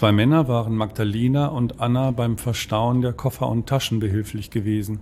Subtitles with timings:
[0.00, 4.98] Zwei Männer waren Magdalena und Anna beim Verstauen der Koffer und Taschen behilflich gewesen.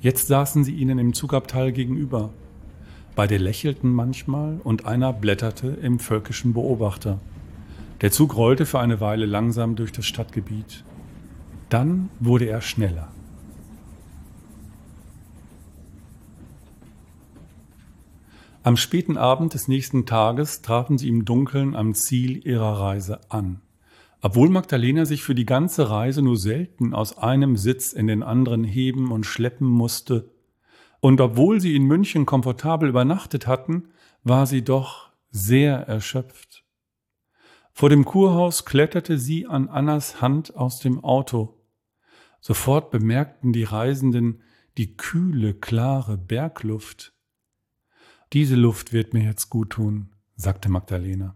[0.00, 2.30] Jetzt saßen sie ihnen im Zugabteil gegenüber.
[3.14, 7.20] Beide lächelten manchmal und einer blätterte im völkischen Beobachter.
[8.00, 10.82] Der Zug rollte für eine Weile langsam durch das Stadtgebiet.
[11.68, 13.08] Dann wurde er schneller.
[18.62, 23.60] Am späten Abend des nächsten Tages trafen sie im Dunkeln am Ziel ihrer Reise an.
[24.24, 28.62] Obwohl Magdalena sich für die ganze Reise nur selten aus einem Sitz in den anderen
[28.62, 30.30] heben und schleppen musste,
[31.00, 33.88] und obwohl sie in München komfortabel übernachtet hatten,
[34.22, 36.64] war sie doch sehr erschöpft.
[37.72, 41.58] Vor dem Kurhaus kletterte sie an Annas Hand aus dem Auto.
[42.40, 44.42] Sofort bemerkten die Reisenden
[44.78, 47.12] die kühle, klare Bergluft.
[48.32, 51.34] Diese Luft wird mir jetzt gut tun, sagte Magdalena.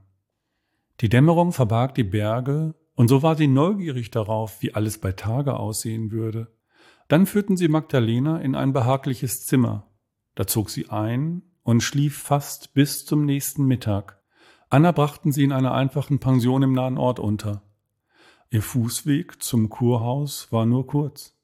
[1.01, 5.59] Die Dämmerung verbarg die Berge, und so war sie neugierig darauf, wie alles bei Tage
[5.59, 6.57] aussehen würde.
[7.09, 9.87] Dann führten sie Magdalena in ein behagliches Zimmer.
[10.35, 14.23] Da zog sie ein und schlief fast bis zum nächsten Mittag.
[14.71, 17.63] Anna brachten sie in einer einfachen Pension im nahen Ort unter.
[18.51, 21.37] Ihr Fußweg zum Kurhaus war nur kurz.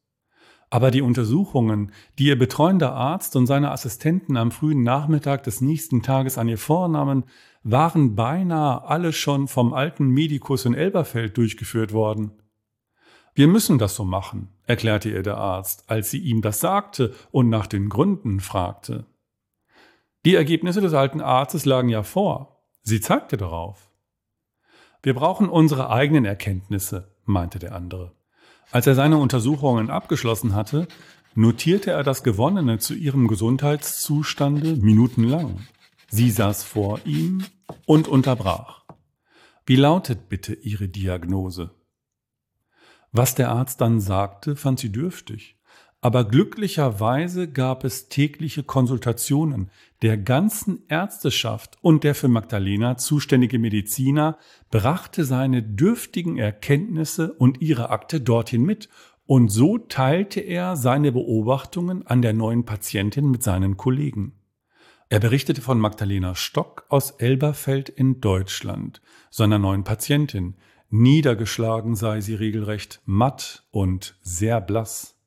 [0.71, 6.03] Aber die Untersuchungen, die ihr betreuender Arzt und seine Assistenten am frühen Nachmittag des nächsten
[6.03, 7.25] Tages an ihr vornahmen,
[7.63, 12.33] waren beinahe alle schon vom alten Medikus in Elberfeld durchgeführt worden.
[13.35, 17.49] Wir müssen das so machen, erklärte ihr der Arzt, als sie ihm das sagte und
[17.49, 19.07] nach den Gründen fragte.
[20.25, 22.63] Die Ergebnisse des alten Arztes lagen ja vor.
[22.83, 23.91] Sie zeigte darauf.
[25.03, 28.13] Wir brauchen unsere eigenen Erkenntnisse, meinte der andere.
[28.71, 30.87] Als er seine Untersuchungen abgeschlossen hatte,
[31.35, 35.67] notierte er das Gewonnene zu ihrem Gesundheitszustande minutenlang.
[36.15, 37.43] Sie saß vor ihm
[37.87, 38.85] und unterbrach.
[39.65, 41.71] Wie lautet bitte Ihre Diagnose?
[43.13, 45.57] Was der Arzt dann sagte, fand sie dürftig.
[46.03, 49.71] Aber glücklicherweise gab es tägliche Konsultationen
[50.03, 54.37] der ganzen Ärzteschaft und der für Magdalena zuständige Mediziner
[54.71, 58.91] brachte seine dürftigen Erkenntnisse und ihre Akte dorthin mit,
[59.25, 64.42] und so teilte er seine Beobachtungen an der neuen Patientin mit seinen Kollegen.
[65.13, 70.55] Er berichtete von Magdalena Stock aus Elberfeld in Deutschland, seiner neuen Patientin.
[70.89, 75.21] Niedergeschlagen sei sie regelrecht matt und sehr blass.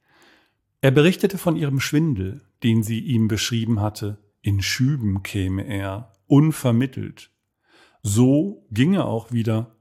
[0.81, 4.17] Er berichtete von ihrem Schwindel, den sie ihm beschrieben hatte.
[4.41, 7.29] In Schüben käme er, unvermittelt.
[8.01, 9.75] So ginge auch wieder.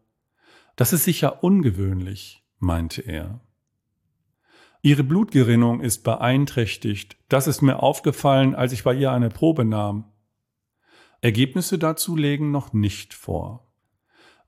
[0.77, 3.41] Das ist sicher ungewöhnlich, meinte er.
[4.85, 7.17] Ihre Blutgerinnung ist beeinträchtigt.
[7.31, 10.05] Das ist mir aufgefallen, als ich bei ihr eine Probe nahm.
[11.23, 13.67] Ergebnisse dazu legen noch nicht vor.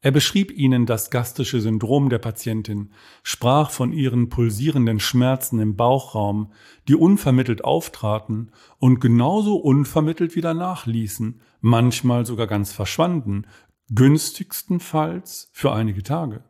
[0.03, 2.93] Er beschrieb ihnen das gastische Syndrom der Patientin,
[3.23, 6.53] sprach von ihren pulsierenden Schmerzen im Bauchraum,
[6.87, 13.47] die unvermittelt auftraten und genauso unvermittelt wieder nachließen, manchmal sogar ganz verschwanden,
[13.89, 16.45] günstigstenfalls für einige Tage.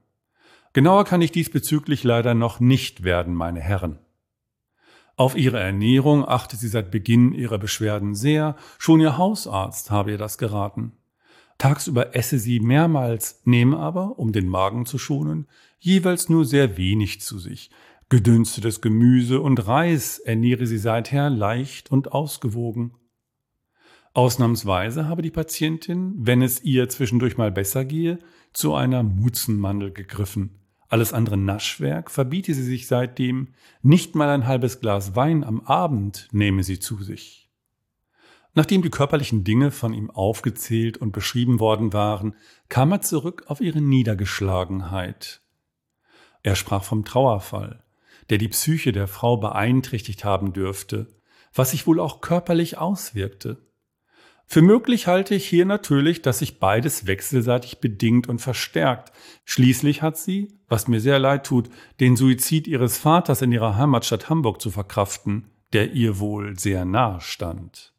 [0.76, 3.98] Genauer kann ich diesbezüglich leider noch nicht werden, meine Herren.
[5.16, 10.18] Auf ihre Ernährung achte sie seit Beginn ihrer Beschwerden sehr, schon ihr Hausarzt habe ihr
[10.18, 10.92] das geraten.
[11.56, 15.48] Tagsüber esse sie mehrmals, nehme aber, um den Magen zu schonen,
[15.78, 17.70] jeweils nur sehr wenig zu sich.
[18.10, 22.92] Gedünstetes Gemüse und Reis ernähre sie seither leicht und ausgewogen.
[24.12, 28.18] Ausnahmsweise habe die Patientin, wenn es ihr zwischendurch mal besser gehe,
[28.52, 30.65] zu einer Mutzenmandel gegriffen.
[30.88, 33.48] Alles andere Naschwerk verbiete sie sich seitdem,
[33.82, 37.50] nicht mal ein halbes Glas Wein am Abend nehme sie zu sich.
[38.54, 42.34] Nachdem die körperlichen Dinge von ihm aufgezählt und beschrieben worden waren,
[42.68, 45.42] kam er zurück auf ihre Niedergeschlagenheit.
[46.42, 47.82] Er sprach vom Trauerfall,
[48.30, 51.08] der die Psyche der Frau beeinträchtigt haben dürfte,
[51.52, 53.66] was sich wohl auch körperlich auswirkte.
[54.48, 59.12] Für möglich halte ich hier natürlich, dass sich beides wechselseitig bedingt und verstärkt.
[59.44, 64.30] Schließlich hat sie, was mir sehr leid tut, den Suizid ihres Vaters in ihrer Heimatstadt
[64.30, 67.92] Hamburg zu verkraften, der ihr wohl sehr nahe stand.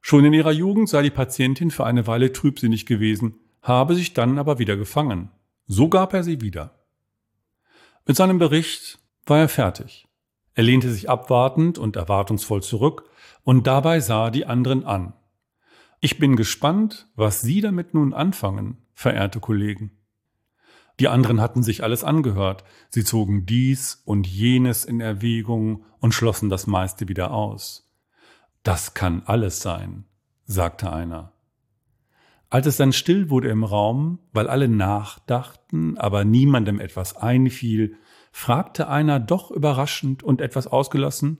[0.00, 4.38] Schon in ihrer Jugend sei die Patientin für eine Weile trübsinnig gewesen, habe sich dann
[4.38, 5.30] aber wieder gefangen.
[5.66, 6.86] So gab er sie wieder.
[8.06, 10.08] Mit seinem Bericht war er fertig.
[10.54, 13.04] Er lehnte sich abwartend und erwartungsvoll zurück,
[13.44, 15.12] und dabei sah die anderen an.
[16.00, 19.98] Ich bin gespannt, was Sie damit nun anfangen, verehrte Kollegen.
[21.00, 26.48] Die anderen hatten sich alles angehört, sie zogen dies und jenes in Erwägung und schlossen
[26.48, 27.88] das meiste wieder aus.
[28.64, 30.04] Das kann alles sein,
[30.44, 31.32] sagte einer.
[32.50, 37.96] Als es dann still wurde im Raum, weil alle nachdachten, aber niemandem etwas einfiel,
[38.32, 41.38] fragte einer doch überraschend und etwas ausgelassen,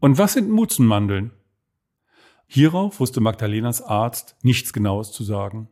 [0.00, 1.30] Und was sind Mutzenmandeln?
[2.46, 5.68] Hierauf wusste Magdalenas Arzt nichts Genaues zu sagen.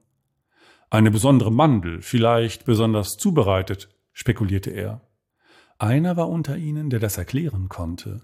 [0.90, 5.00] Eine besondere Mandel, vielleicht besonders zubereitet, spekulierte er.
[5.78, 8.22] Einer war unter ihnen, der das erklären konnte.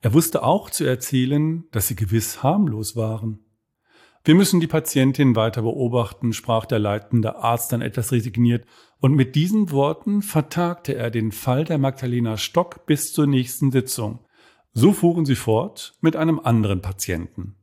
[0.00, 3.40] Er wusste auch zu erzählen, dass sie gewiss harmlos waren.
[4.24, 8.66] Wir müssen die Patientin weiter beobachten, sprach der leitende Arzt dann etwas resigniert,
[8.98, 14.25] und mit diesen Worten vertagte er den Fall der Magdalena Stock bis zur nächsten Sitzung.
[14.78, 17.56] So fuhren sie fort mit einem anderen Patienten.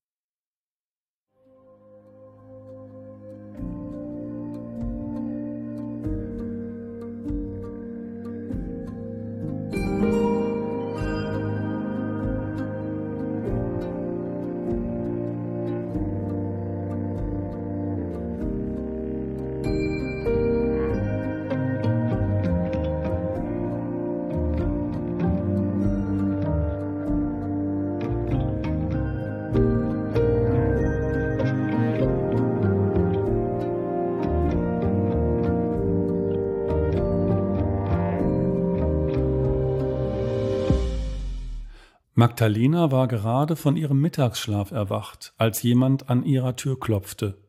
[42.16, 47.42] Magdalena war gerade von ihrem Mittagsschlaf erwacht, als jemand an ihrer Tür klopfte.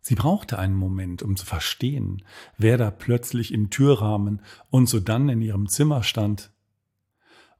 [0.00, 2.22] Sie brauchte einen Moment, um zu verstehen,
[2.56, 6.52] wer da plötzlich im Türrahmen und sodann in ihrem Zimmer stand.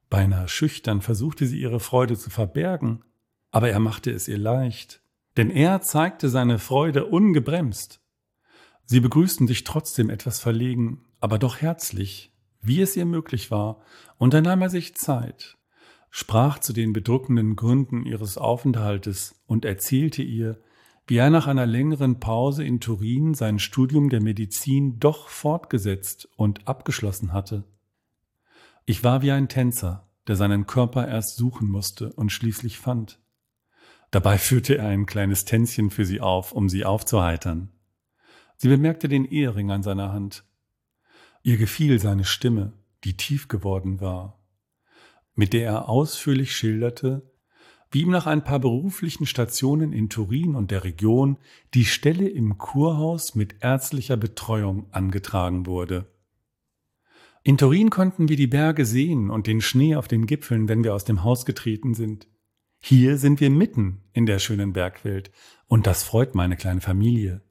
[0.09, 3.03] Beinahe schüchtern versuchte sie ihre Freude zu verbergen,
[3.51, 5.01] aber er machte es ihr leicht,
[5.35, 7.99] denn er zeigte seine Freude ungebremst.
[8.85, 12.31] Sie begrüßten sich trotzdem etwas verlegen, aber doch herzlich,
[12.65, 13.81] wie es ihr möglich war,
[14.17, 15.57] und dann nahm er sich Zeit,
[16.09, 20.61] sprach zu den bedrückenden Gründen ihres Aufenthaltes und erzählte ihr,
[21.07, 26.67] wie er nach einer längeren Pause in Turin sein Studium der Medizin doch fortgesetzt und
[26.67, 27.63] abgeschlossen hatte.
[28.85, 33.19] Ich war wie ein Tänzer, der seinen Körper erst suchen musste und schließlich fand.
[34.11, 37.71] Dabei führte er ein kleines Tänzchen für sie auf, um sie aufzuheitern.
[38.55, 40.44] Sie bemerkte den Ehering an seiner Hand
[41.45, 44.43] Ihr gefiel seine Stimme, die tief geworden war,
[45.35, 47.31] mit der er ausführlich schilderte,
[47.91, 51.37] wie ihm nach ein paar beruflichen Stationen in Turin und der Region
[51.75, 56.11] die Stelle im Kurhaus mit ärztlicher Betreuung angetragen wurde.
[57.43, 60.95] In Turin konnten wir die Berge sehen und den Schnee auf den Gipfeln, wenn wir
[60.95, 62.27] aus dem Haus getreten sind.
[62.79, 65.29] Hier sind wir mitten in der schönen Bergwelt,
[65.67, 67.43] und das freut meine kleine Familie.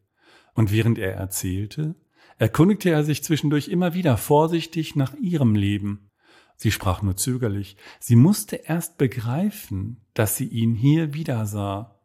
[0.53, 1.95] Und während er erzählte,
[2.39, 6.11] erkundigte er sich zwischendurch immer wieder vorsichtig nach ihrem Leben.
[6.57, 7.77] Sie sprach nur zögerlich.
[8.01, 12.01] Sie musste erst begreifen, dass sie ihn hier wieder sah.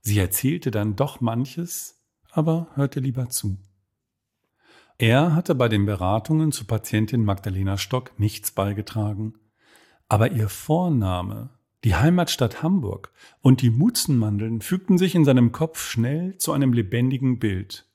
[0.00, 3.58] Sie erzählte dann doch manches, aber hörte lieber zu.
[4.98, 9.34] Er hatte bei den Beratungen zu Patientin Magdalena Stock nichts beigetragen.
[10.08, 11.50] Aber ihr Vorname,
[11.82, 17.38] die Heimatstadt Hamburg und die Mutzenmandeln fügten sich in seinem Kopf schnell zu einem lebendigen
[17.38, 17.86] Bild.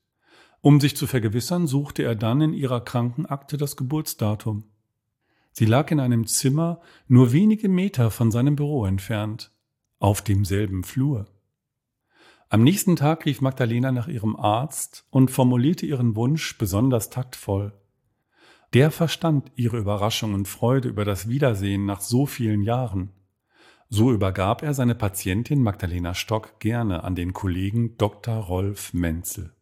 [0.62, 4.66] Um sich zu vergewissern, suchte er dann in ihrer Krankenakte das Geburtsdatum.
[5.52, 9.52] Sie lag in einem Zimmer nur wenige Meter von seinem Büro entfernt,
[10.00, 11.28] auf demselben Flur.
[12.50, 17.74] Am nächsten Tag rief Magdalena nach ihrem Arzt und formulierte ihren Wunsch besonders taktvoll.
[18.74, 23.12] Der verstand ihre Überraschung und Freude über das Wiedersehen nach so vielen Jahren.
[23.90, 28.36] So übergab er seine Patientin Magdalena Stock gerne an den Kollegen Dr.
[28.36, 29.54] Rolf Menzel.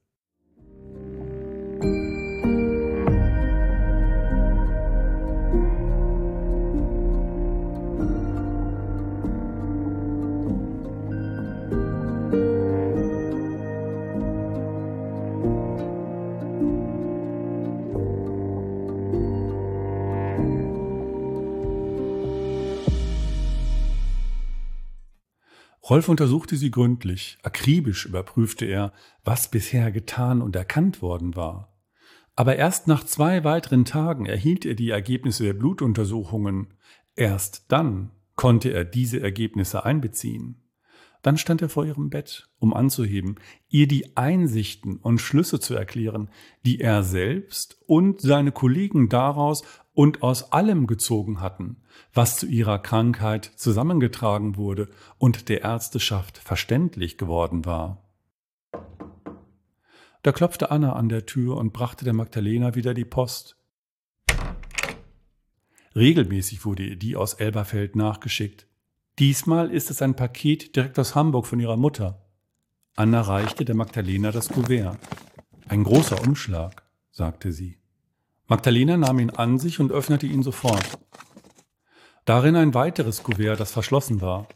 [25.90, 28.92] Rolf untersuchte sie gründlich, akribisch überprüfte er,
[29.24, 31.74] was bisher getan und erkannt worden war.
[32.36, 36.74] Aber erst nach zwei weiteren Tagen erhielt er die Ergebnisse der Blutuntersuchungen.
[37.16, 40.67] Erst dann konnte er diese Ergebnisse einbeziehen.
[41.28, 43.36] Dann stand er vor ihrem Bett, um anzuheben,
[43.68, 46.30] ihr die Einsichten und Schlüsse zu erklären,
[46.66, 52.80] die er selbst und seine Kollegen daraus und aus allem gezogen hatten, was zu ihrer
[52.80, 58.10] Krankheit zusammengetragen wurde und der Ärzteschaft verständlich geworden war.
[60.24, 63.58] Da klopfte Anna an der Tür und brachte der Magdalena wieder die Post.
[65.94, 68.67] Regelmäßig wurde ihr die aus Elberfeld nachgeschickt.
[69.20, 72.24] Diesmal ist es ein Paket direkt aus Hamburg von ihrer Mutter.
[72.96, 75.00] Anna reichte der Magdalena das Kuvert.
[75.68, 77.80] Ein großer Umschlag, sagte sie.
[78.46, 81.00] Magdalena nahm ihn an sich und öffnete ihn sofort.
[82.26, 84.48] Darin ein weiteres Kuvert, das verschlossen war.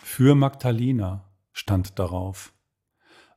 [0.00, 2.52] Für Magdalena stand darauf.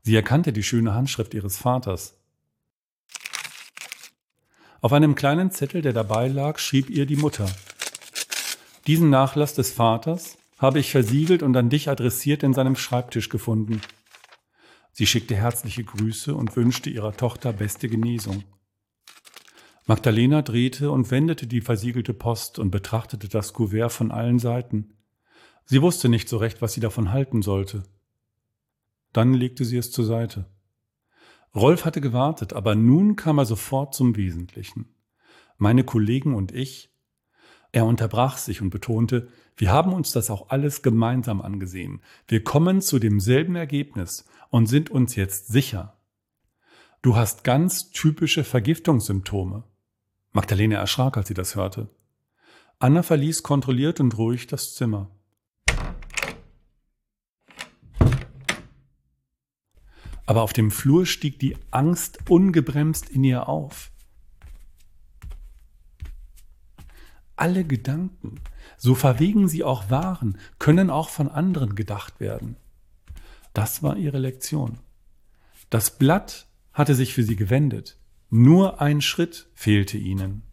[0.04, 2.20] Sie erkannte die schöne Handschrift ihres Vaters.
[4.80, 7.50] Auf einem kleinen Zettel, der dabei lag, schrieb ihr die Mutter.
[8.86, 13.82] Diesen Nachlass des Vaters habe ich versiegelt und an dich adressiert in seinem Schreibtisch gefunden.
[14.92, 18.44] Sie schickte herzliche Grüße und wünschte ihrer Tochter beste Genesung.
[19.88, 24.94] Magdalena drehte und wendete die versiegelte Post und betrachtete das Kuvert von allen Seiten.
[25.66, 27.84] Sie wusste nicht so recht, was sie davon halten sollte.
[29.14, 30.46] Dann legte sie es zur Seite.
[31.56, 34.94] Rolf hatte gewartet, aber nun kam er sofort zum Wesentlichen.
[35.58, 36.91] Meine Kollegen und ich,
[37.72, 42.02] er unterbrach sich und betonte, wir haben uns das auch alles gemeinsam angesehen.
[42.28, 45.98] Wir kommen zu demselben Ergebnis und sind uns jetzt sicher.
[47.02, 49.64] Du hast ganz typische Vergiftungssymptome.
[50.34, 51.90] Magdalene erschrak, als sie das hörte.
[52.80, 55.10] Anna verließ kontrolliert und ruhig das Zimmer.
[60.26, 63.92] Aber auf dem Flur stieg die Angst ungebremst in ihr auf.
[67.42, 68.40] Alle Gedanken,
[68.78, 72.56] so verwegen sie auch waren, können auch von anderen gedacht werden.
[73.52, 74.78] Das war ihre Lektion.
[75.72, 77.98] Das Blatt hatte sich für sie gewendet.
[78.30, 80.44] Nur ein Schritt fehlte ihnen.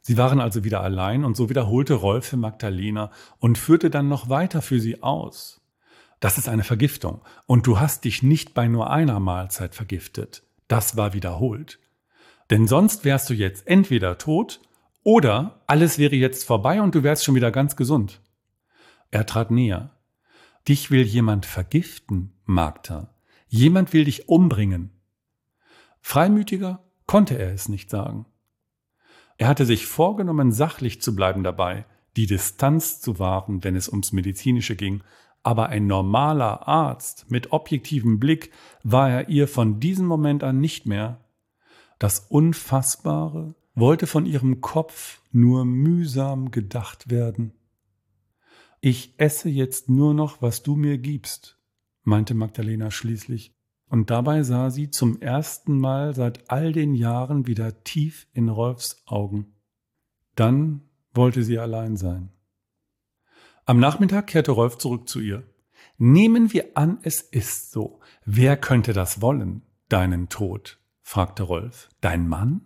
[0.00, 4.30] Sie waren also wieder allein und so wiederholte Rolf für Magdalena und führte dann noch
[4.30, 5.60] weiter für sie aus.
[6.20, 10.44] Das ist eine Vergiftung und du hast dich nicht bei nur einer Mahlzeit vergiftet.
[10.66, 11.78] Das war wiederholt.
[12.50, 14.60] Denn sonst wärst du jetzt entweder tot
[15.02, 18.20] oder alles wäre jetzt vorbei und du wärst schon wieder ganz gesund.
[19.10, 19.90] Er trat näher.
[20.66, 23.14] Dich will jemand vergiften, Magda.
[23.48, 24.90] Jemand will dich umbringen.
[26.00, 28.26] Freimütiger konnte er es nicht sagen.
[29.36, 31.86] Er hatte sich vorgenommen, sachlich zu bleiben dabei,
[32.16, 35.02] die Distanz zu wahren, wenn es ums Medizinische ging,
[35.42, 38.50] aber ein normaler Arzt mit objektivem Blick
[38.82, 41.23] war er ihr von diesem Moment an nicht mehr.
[41.98, 47.52] Das Unfassbare wollte von ihrem Kopf nur mühsam gedacht werden.
[48.80, 51.58] Ich esse jetzt nur noch, was du mir gibst,
[52.02, 53.54] meinte Magdalena schließlich,
[53.88, 59.02] und dabei sah sie zum ersten Mal seit all den Jahren wieder tief in Rolfs
[59.06, 59.54] Augen.
[60.34, 60.82] Dann
[61.12, 62.30] wollte sie allein sein.
[63.66, 65.44] Am Nachmittag kehrte Rolf zurück zu ihr.
[65.96, 68.00] Nehmen wir an, es ist so.
[68.24, 70.78] Wer könnte das wollen, deinen Tod?
[71.04, 71.90] Fragte Rolf.
[72.00, 72.62] Dein Mann?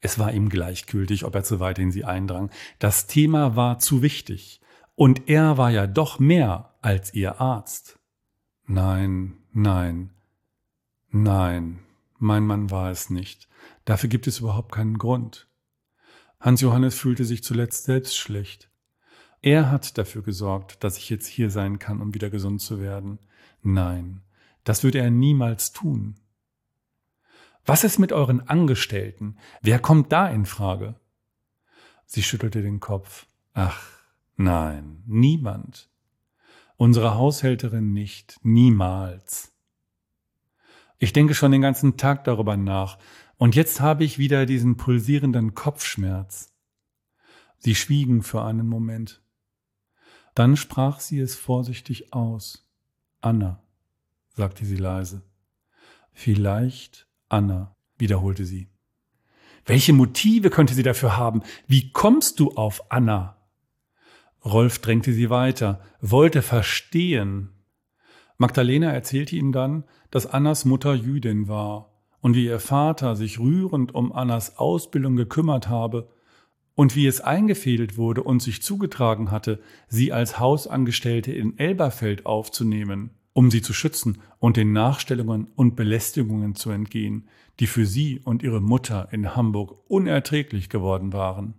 [0.00, 2.50] Es war ihm gleichgültig, ob er zu weit in sie eindrang.
[2.78, 4.60] Das Thema war zu wichtig.
[4.94, 7.98] Und er war ja doch mehr als ihr Arzt.
[8.66, 10.10] Nein, nein,
[11.10, 11.78] nein,
[12.18, 13.48] mein Mann war es nicht.
[13.84, 15.48] Dafür gibt es überhaupt keinen Grund.
[16.40, 18.70] Hans Johannes fühlte sich zuletzt selbst schlecht.
[19.40, 23.20] Er hat dafür gesorgt, dass ich jetzt hier sein kann, um wieder gesund zu werden.
[23.62, 24.22] Nein,
[24.64, 26.16] das würde er niemals tun.
[27.68, 29.36] Was ist mit euren Angestellten?
[29.60, 30.94] Wer kommt da in Frage?
[32.06, 33.26] Sie schüttelte den Kopf.
[33.52, 33.98] Ach,
[34.40, 35.90] Nein, niemand.
[36.76, 39.52] Unsere Haushälterin nicht, niemals.
[40.98, 42.98] Ich denke schon den ganzen Tag darüber nach,
[43.36, 46.54] und jetzt habe ich wieder diesen pulsierenden Kopfschmerz.
[47.58, 49.20] Sie schwiegen für einen Moment.
[50.36, 52.64] Dann sprach sie es vorsichtig aus.
[53.20, 53.60] Anna,
[54.34, 55.22] sagte sie leise.
[56.12, 58.68] Vielleicht Anna, wiederholte sie.
[59.66, 61.42] Welche Motive könnte sie dafür haben?
[61.66, 63.36] Wie kommst du auf Anna?
[64.44, 67.50] Rolf drängte sie weiter, wollte verstehen.
[68.38, 73.94] Magdalena erzählte ihm dann, dass Annas Mutter Jüdin war und wie ihr Vater sich rührend
[73.94, 76.08] um Annas Ausbildung gekümmert habe
[76.74, 83.10] und wie es eingefädelt wurde und sich zugetragen hatte, sie als Hausangestellte in Elberfeld aufzunehmen,
[83.32, 87.28] um sie zu schützen und den Nachstellungen und Belästigungen zu entgehen,
[87.60, 91.54] die für sie und ihre Mutter in Hamburg unerträglich geworden waren.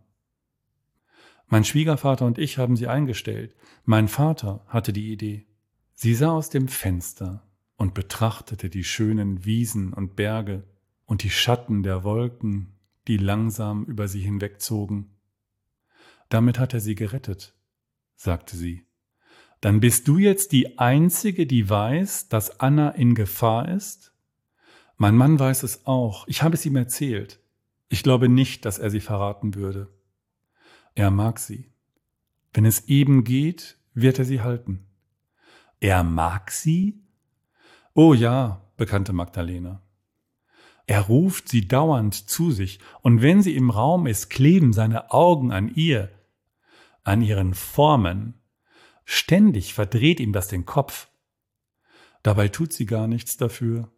[1.47, 3.55] Mein Schwiegervater und ich haben sie eingestellt.
[3.83, 5.47] Mein Vater hatte die Idee.
[5.95, 7.43] Sie sah aus dem Fenster
[7.75, 10.63] und betrachtete die schönen Wiesen und Berge
[11.05, 12.73] und die Schatten der Wolken,
[13.07, 15.09] die langsam über sie hinwegzogen.
[16.29, 17.55] Damit hat er sie gerettet,
[18.15, 18.85] sagte sie.
[19.61, 24.13] Dann bist du jetzt die Einzige, die weiß, dass Anna in Gefahr ist?
[24.97, 26.27] Mein Mann weiß es auch.
[26.27, 27.39] Ich habe es ihm erzählt.
[27.89, 29.89] Ich glaube nicht, dass er sie verraten würde.
[30.95, 31.71] Er mag sie.
[32.53, 34.85] Wenn es eben geht, wird er sie halten.
[35.79, 37.01] Er mag sie?
[37.93, 39.81] Oh ja, bekannte Magdalena.
[40.87, 45.51] Er ruft sie dauernd zu sich, und wenn sie im Raum ist, kleben seine Augen
[45.51, 46.09] an ihr,
[47.03, 48.33] an ihren Formen.
[49.11, 51.09] Ständig verdreht ihm das den Kopf.
[52.21, 53.91] Dabei tut sie gar nichts dafür.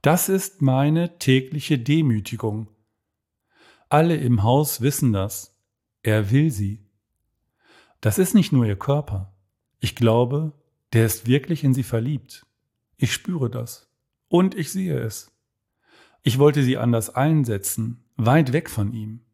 [0.00, 2.70] Das ist meine tägliche Demütigung.
[3.90, 5.60] Alle im Haus wissen das.
[6.02, 6.86] Er will sie.
[8.00, 9.36] Das ist nicht nur ihr Körper.
[9.78, 10.54] Ich glaube,
[10.94, 12.46] der ist wirklich in sie verliebt.
[12.96, 13.92] Ich spüre das.
[14.28, 15.36] Und ich sehe es.
[16.22, 19.26] Ich wollte sie anders einsetzen, weit weg von ihm.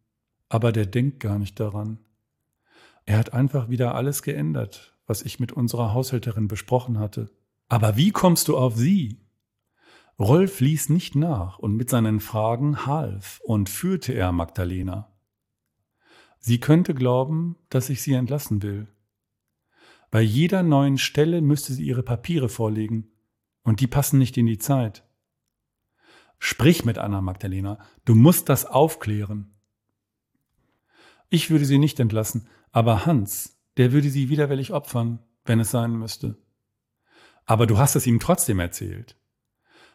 [0.49, 2.01] Aber der denkt gar nicht daran.
[3.11, 7.29] Er hat einfach wieder alles geändert, was ich mit unserer Haushälterin besprochen hatte.
[7.69, 9.19] Aber wie kommst du auf sie?
[10.21, 15.11] Rolf ließ nicht nach und mit seinen Fragen half und führte er Magdalena.
[16.39, 18.87] Sie könnte glauben, dass ich sie entlassen will.
[20.13, 23.11] Bei jeder neuen Stelle müsste sie ihre Papiere vorlegen,
[23.65, 25.05] und die passen nicht in die Zeit.
[26.39, 29.51] Sprich mit Anna Magdalena, du musst das aufklären.
[31.29, 35.93] Ich würde sie nicht entlassen, aber Hans, der würde sie widerwillig opfern, wenn es sein
[35.93, 36.37] müsste.
[37.47, 39.17] Aber du hast es ihm trotzdem erzählt.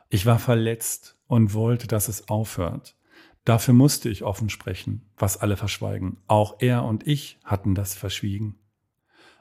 [0.10, 2.96] Ich war verletzt und wollte, dass es aufhört.
[3.44, 6.18] Dafür musste ich offen sprechen, was alle verschweigen.
[6.28, 8.58] Auch er und ich hatten das verschwiegen.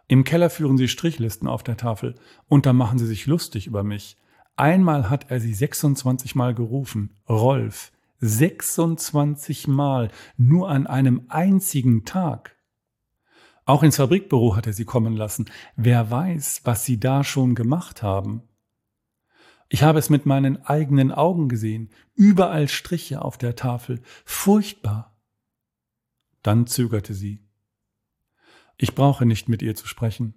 [0.06, 2.14] Im Keller führen sie Strichlisten auf der Tafel
[2.46, 4.18] und da machen sie sich lustig über mich.
[4.56, 7.16] Einmal hat er sie 26 Mal gerufen.
[7.28, 7.90] Rolf.
[8.20, 10.11] 26 Mal.
[10.37, 12.53] Nur an einem einzigen Tag.
[13.66, 15.50] Auch ins Fabrikbüro hat er sie kommen lassen.
[15.77, 18.42] Wer weiß, was sie da schon gemacht haben.
[19.70, 25.18] Ich habe es mit meinen eigenen Augen gesehen, überall Striche auf der Tafel, furchtbar.
[26.42, 27.42] Dann zögerte sie.
[28.77, 30.35] Ich brauche nicht mit ihr zu sprechen.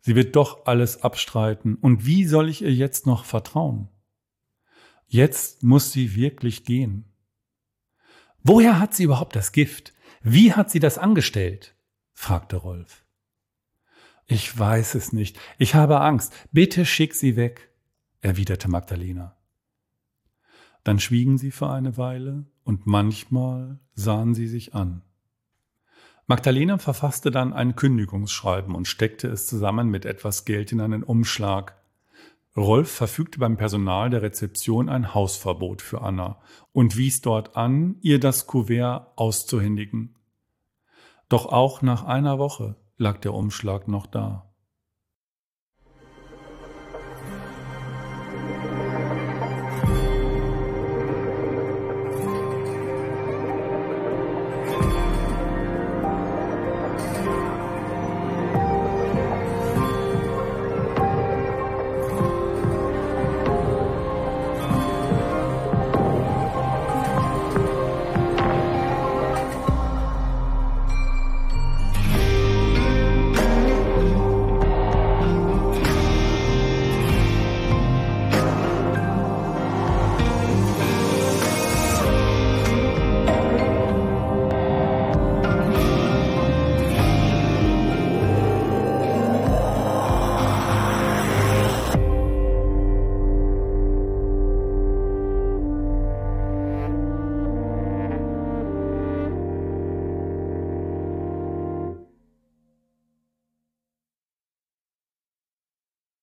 [0.00, 3.88] Sie wird doch alles abstreiten, und wie soll ich ihr jetzt noch vertrauen?
[5.06, 7.06] Jetzt muss sie wirklich gehen.
[8.42, 9.94] Woher hat sie überhaupt das Gift?
[10.22, 11.73] Wie hat sie das angestellt?
[12.14, 13.04] Fragte Rolf.
[14.26, 15.38] Ich weiß es nicht.
[15.58, 16.32] Ich habe Angst.
[16.50, 17.70] Bitte schick sie weg
[18.24, 19.36] erwiderte Magdalena.
[20.82, 25.02] Dann schwiegen sie für eine Weile und manchmal sahen sie sich an.
[26.26, 31.76] Magdalena verfasste dann ein Kündigungsschreiben und steckte es zusammen mit etwas Geld in einen Umschlag.
[32.56, 36.40] Rolf verfügte beim Personal der Rezeption ein Hausverbot für Anna
[36.72, 40.14] und wies dort an, ihr das Kuvert auszuhändigen.
[41.28, 44.53] Doch auch nach einer Woche lag der Umschlag noch da.